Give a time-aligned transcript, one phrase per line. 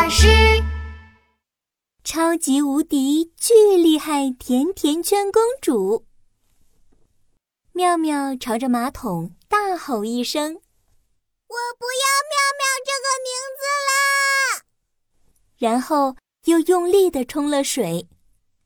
[0.00, 0.28] 巴士。
[2.04, 6.06] 超级无敌巨厉害甜甜圈公主。
[7.72, 14.62] 妙妙朝着马桶大吼一声：“我不要妙妙这个名字啦！”
[15.58, 18.06] 然后又用力的冲了水。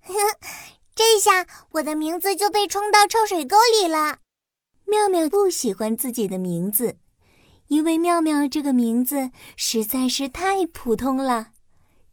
[0.95, 4.19] 这下我的名字就被冲到臭水沟里了。
[4.85, 6.99] 妙妙不喜欢自己的名字，
[7.69, 11.49] 因为妙妙这个名字实在是太普通了。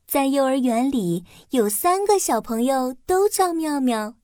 [0.08, 4.16] 在幼儿园里，有三个小朋友都叫妙妙，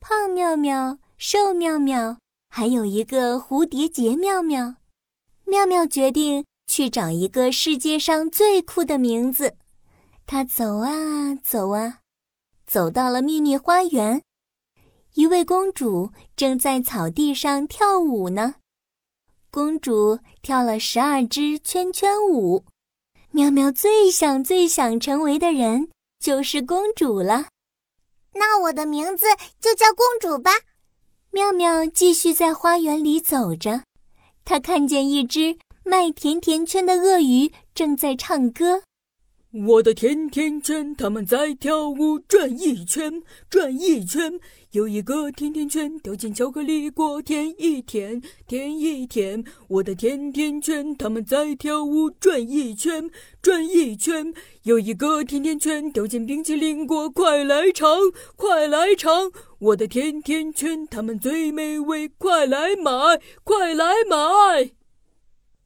[0.00, 2.18] 胖妙妙、瘦妙妙，
[2.48, 4.76] 还有一个蝴蝶结妙妙。
[5.44, 9.56] 妙妙决定去找一个世界上最酷的名字。
[10.26, 11.98] 她走啊走啊，
[12.66, 14.22] 走到了秘密花园。
[15.14, 18.56] 一位公主正在草地上跳舞呢。
[19.50, 22.64] 公主跳了十二支圈圈舞。
[23.30, 25.88] 妙妙最想、最想成为的人
[26.18, 27.48] 就是公主了。
[28.34, 29.26] 那我的名字
[29.60, 30.52] 就叫公主吧。
[31.30, 33.82] 妙妙继续在花园里走着，
[34.44, 38.82] 她看见一只卖甜甜圈的鳄鱼正在唱歌。
[39.66, 44.38] 我的甜甜圈，他们在跳舞，转一圈，转一圈。
[44.70, 49.42] 有一个甜甜圈掉进巧克力锅，甜一甜，甜一甜。
[49.66, 53.10] 我的甜甜圈，他们在跳舞，转一圈，
[53.42, 54.32] 转一圈。
[54.62, 57.98] 有一个甜甜圈掉进冰淇淋锅，快来尝，
[58.36, 59.32] 快来尝。
[59.58, 62.92] 我的甜甜圈，他们最美味，快来买，
[63.42, 64.70] 快来买。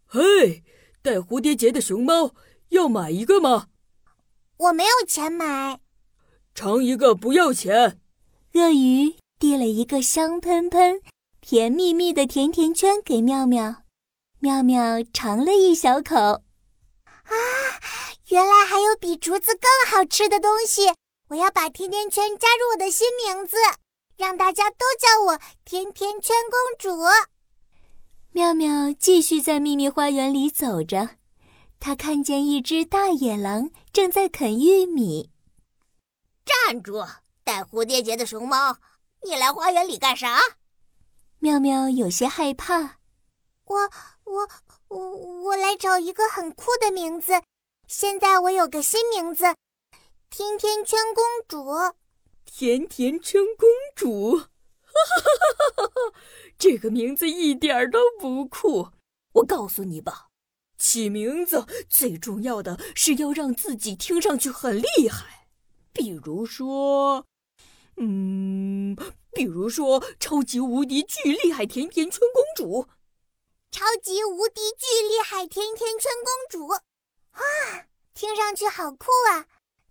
[0.07, 0.63] 嘿，
[1.03, 2.35] 带蝴蝶结的熊猫，
[2.71, 3.67] 要买一个吗？
[4.61, 5.81] 我没有钱买，
[6.55, 7.99] 尝一个不要钱。
[8.53, 11.01] 鳄鱼递了一个香喷喷、
[11.41, 13.85] 甜蜜蜜的甜甜圈给妙妙，
[14.39, 16.43] 妙妙尝了一小口，啊，
[18.29, 20.93] 原来还有比竹子更好吃的东西！
[21.29, 23.57] 我要把甜甜圈加入我的新名字，
[24.19, 27.03] 让大家都叫我甜甜圈公主。
[28.33, 31.20] 妙妙继续在秘密花园里走着。
[31.81, 35.31] 他看见一只大野狼正在啃玉米。
[36.45, 37.05] 站住！
[37.43, 38.77] 带蝴蝶结的熊猫，
[39.23, 40.39] 你来花园里干啥？
[41.39, 42.99] 妙妙有些害怕。
[43.65, 43.91] 我
[44.25, 44.49] 我
[44.89, 47.43] 我我来找一个很酷的名字。
[47.89, 49.57] 现在我有个新名字，
[50.29, 51.65] 甜甜圈公主。
[52.45, 54.45] 甜甜圈公主，哈
[54.93, 56.15] 哈哈哈哈！
[56.59, 58.91] 这个名字一点都不酷。
[59.33, 60.30] 我告诉你吧。
[60.81, 65.47] 起名字最重要的是要让自己听上去很厉害，
[65.93, 67.27] 比如说，
[67.99, 68.97] 嗯，
[69.33, 72.89] 比如说超级无敌巨厉害甜甜圈公主，
[73.71, 76.69] 超级无敌巨厉害甜甜圈公主，
[77.33, 77.43] 啊，
[78.15, 79.47] 听上去好酷啊！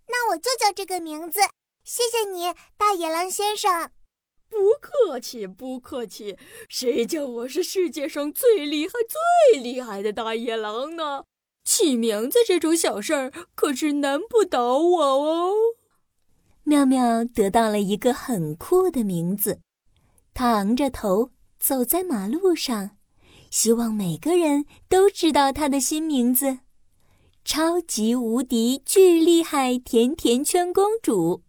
[0.08, 1.38] 那我就叫这个名字。
[1.84, 3.92] 谢谢你，大野狼先生。
[4.50, 6.36] 不客气，不客气。
[6.68, 8.92] 谁叫我是世界上最厉害、
[9.52, 11.24] 最厉害的大野狼呢？
[11.64, 15.52] 起名字这种小事儿可是难不倒我哦。
[16.64, 19.60] 妙妙得到了一个很酷的名字，
[20.34, 22.96] 他昂着头走在马路上，
[23.50, 26.58] 希望每个人都知道他的新名字——
[27.44, 31.42] 超级无敌巨厉害甜甜圈公主。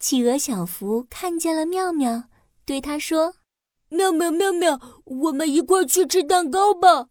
[0.00, 2.24] 企鹅小福看见了妙妙。
[2.68, 3.32] 对他说
[3.88, 7.06] ：“妙妙妙妙，我们一块去吃蛋糕吧。”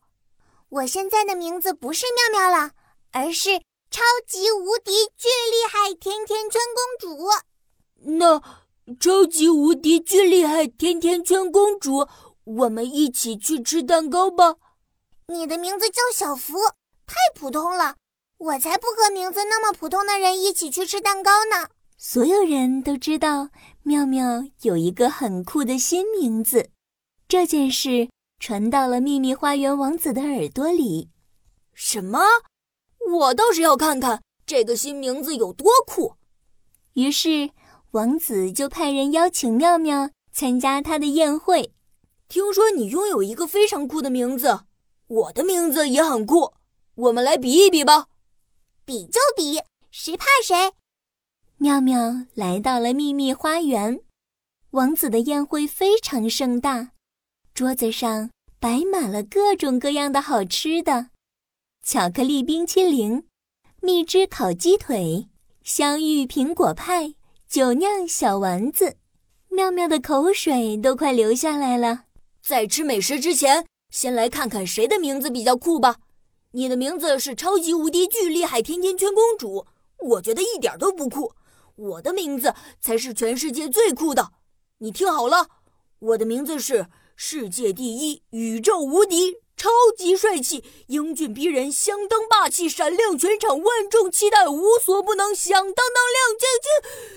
[0.70, 2.74] 我现在的名字不是妙妙了，
[3.12, 3.58] 而是
[3.90, 7.26] 超级无敌巨厉害甜甜圈公主。
[8.20, 8.40] 那
[9.00, 12.08] 超级无敌巨厉害甜甜圈公主，
[12.44, 14.58] 我们一起去吃蛋糕吧。
[15.26, 16.60] 你的名字叫小福，
[17.08, 17.96] 太普通了，
[18.38, 21.70] 我才不和名字那么普通的人一起去吃蛋糕呢。
[21.98, 23.50] 所有人都知道
[23.88, 26.72] 妙妙有一个很酷的新名字，
[27.26, 31.10] 这件事传到了秘密花园王子的耳朵里。
[31.74, 32.20] 什么？
[33.10, 36.16] 我倒是要看看这个新名字有多酷。
[36.96, 37.52] 于是
[37.92, 41.72] 王子就派人邀请妙妙参加他的宴会。
[42.28, 44.66] 听说你拥有一个非常酷的名字，
[45.08, 46.52] 我的名字也很酷，
[46.96, 48.08] 我们来比一比吧。
[48.84, 49.62] 比就比，
[49.92, 50.74] 谁怕谁？
[51.60, 54.00] 妙妙来到了秘密花园，
[54.72, 56.92] 王子的宴会非常盛大，
[57.56, 61.08] 桌子上摆满了各种各样的好吃的：
[61.84, 63.24] 巧克力冰淇淋、
[63.82, 65.30] 蜜汁烤鸡腿、
[65.64, 67.16] 香芋苹果派、
[67.48, 68.98] 酒酿小丸子。
[69.50, 72.04] 妙妙的口水都快流下来了。
[72.40, 75.96] 在吃美食之前，先来看看谁的名字比较酷吧。
[76.52, 79.66] 你的名字是超级无敌巨厉害甜甜圈公主。
[80.00, 81.34] 我觉得一点都不酷。
[81.78, 84.34] 我的名字才是全世界最酷的。
[84.80, 85.48] 你听好了，
[86.00, 89.38] 我的名字是世界第一，宇宙无敌。
[89.60, 97.10] 超级帅气，英俊逼人，相当霸气，闪亮全场，万众期待，无所不能，响当当亮晶晶。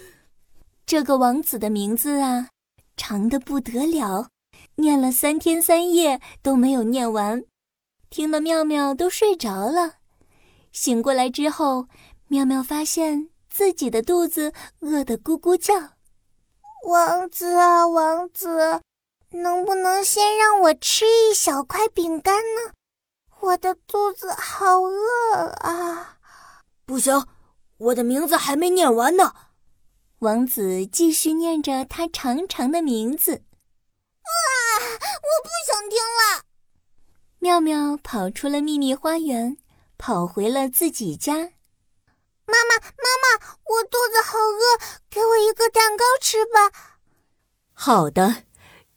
[0.86, 2.48] 这个王子的名字啊，
[2.96, 4.30] 长的不得了，
[4.76, 7.44] 念了三天三夜都没有念完，
[8.08, 9.96] 听得妙妙都睡着了。
[10.72, 11.88] 醒过来之后，
[12.28, 15.74] 妙妙发现自己的肚子饿得咕咕叫。
[16.86, 18.80] 王子啊，王子！
[19.32, 22.72] 能不能先让我吃一小块饼干呢？
[23.40, 26.18] 我的肚子好饿啊！
[26.86, 27.26] 不行，
[27.76, 29.34] 我的名字还没念完呢。
[30.20, 33.32] 王子继续念着他长长的名字。
[33.34, 34.30] 啊！
[34.82, 36.44] 我不想听了。
[37.38, 39.56] 妙妙跑出了秘密花园，
[39.96, 41.52] 跑回了自己家。
[42.60, 44.62] 妈妈，妈妈，我肚子好饿，
[45.08, 46.70] 给我一个蛋糕吃吧。
[47.72, 48.44] 好的。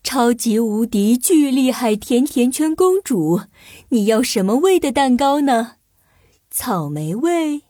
[0.05, 3.39] 超级无敌巨厉害甜甜圈公主，
[3.87, 5.77] 你要什么味的蛋糕呢？
[6.51, 7.63] 草莓味、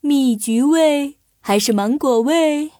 [0.00, 2.72] 蜜橘味还是芒果味？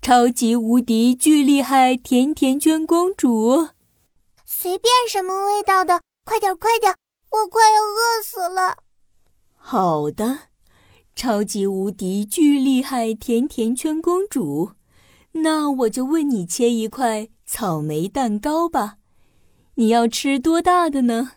[0.00, 3.68] 超级无敌巨厉害甜甜圈公主，
[4.46, 6.96] 随便什么味道的，快点快点，
[7.30, 8.78] 我快要饿死了。
[9.54, 10.38] 好的，
[11.14, 14.72] 超级无敌巨厉害甜甜圈公主，
[15.32, 17.28] 那我就为你切一块。
[17.44, 18.96] 草莓蛋糕吧，
[19.74, 21.32] 你要吃多大的呢？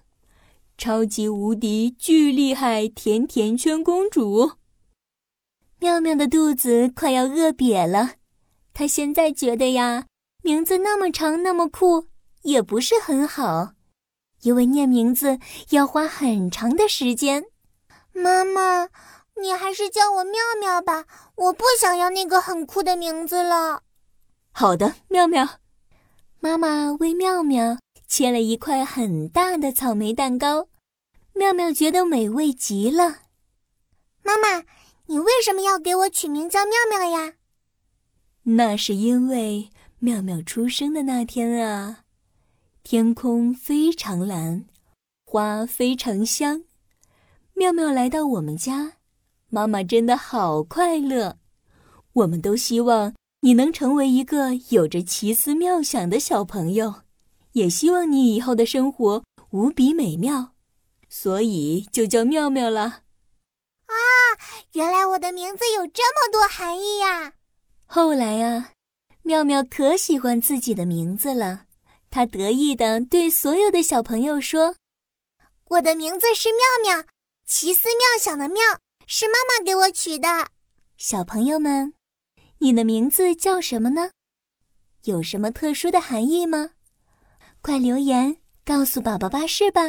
[0.78, 4.54] 超级无敌巨厉害甜甜圈公主，
[5.80, 8.14] 妙妙的肚子快要饿瘪了。
[8.74, 10.06] 她现在觉得呀，
[10.42, 12.08] 名字那么长那么酷，
[12.44, 13.74] 也不是很好，
[14.44, 15.40] 因为念名字
[15.72, 17.48] 要花很长的时间。
[18.14, 18.88] 妈妈，
[19.42, 21.06] 你还是叫我妙妙吧，
[21.36, 23.84] 我不想要那个很酷的名字了。
[24.52, 25.60] 好的，妙妙。
[26.40, 27.78] 妈妈为妙妙
[28.08, 30.68] 切了一块很大的草莓蛋糕，
[31.34, 33.24] 妙妙觉得美味极了。
[34.24, 34.64] 妈妈，
[35.08, 37.34] 你为什么要给我取名叫妙妙呀？
[38.44, 42.04] 那是因为妙妙出生的那天啊，
[42.84, 44.66] 天空非常蓝，
[45.26, 46.64] 花非常香。
[47.54, 48.94] 妙妙来到我们家，
[49.50, 51.38] 妈妈真的好快乐。
[52.14, 53.14] 我们都希望。
[53.42, 57.04] 你能成为一个有着奇思妙想的小朋友，
[57.52, 60.54] 也希望你以后的生活无比美妙，
[61.10, 62.82] 所以就叫妙妙了。
[63.86, 63.94] 啊，
[64.72, 67.34] 原来我的名字有这么多含义呀！
[67.86, 68.72] 后来啊，
[69.22, 71.66] 妙妙可喜欢自己的名字了，
[72.10, 74.78] 她得意地对所有的小朋友说
[75.70, 77.06] ：“我的名字是妙妙，
[77.46, 78.64] 奇思妙想的妙，
[79.08, 80.48] 是妈妈给我取的。”
[80.98, 81.94] 小朋友们。
[82.60, 84.12] 你的名字叫什么呢？
[85.04, 86.72] 有什么特殊的含义吗？
[87.62, 89.82] 快留言告诉宝宝巴士吧。